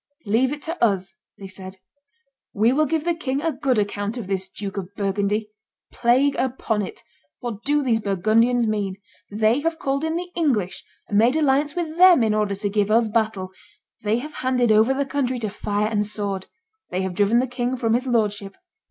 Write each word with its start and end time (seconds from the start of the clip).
"Leave 0.25 0.51
it 0.51 0.63
to 0.63 0.83
us," 0.83 1.15
they 1.37 1.47
said: 1.47 1.77
"we 2.53 2.73
will 2.73 2.87
give 2.87 3.03
the 3.03 3.13
king 3.13 3.39
a 3.39 3.51
good 3.51 3.77
account 3.77 4.17
of 4.17 4.25
this 4.25 4.49
Duke 4.49 4.75
of 4.77 4.95
Burgundy. 4.95 5.51
Plague 5.93 6.35
upon 6.39 6.81
it! 6.81 7.03
what 7.39 7.61
do 7.63 7.83
these 7.83 7.99
Burgundians 7.99 8.65
mean? 8.65 8.95
They 9.29 9.59
have 9.59 9.77
called 9.77 10.03
in 10.03 10.15
the 10.15 10.31
English 10.35 10.83
and 11.07 11.19
made 11.19 11.35
alliance 11.35 11.75
with 11.75 11.97
them 11.97 12.23
in 12.23 12.33
order 12.33 12.55
to 12.55 12.67
give 12.67 12.89
us 12.89 13.09
battle; 13.09 13.51
they 14.01 14.17
have 14.17 14.33
handed 14.41 14.71
over 14.71 14.91
the 14.91 15.05
country 15.05 15.37
to 15.37 15.51
fire 15.51 15.85
and 15.85 16.03
sword; 16.03 16.47
they 16.89 17.03
have 17.03 17.13
driven 17.13 17.37
the 17.37 17.45
king 17.45 17.77
from 17.77 17.93
his 17.93 18.07
lordship. 18.07 18.55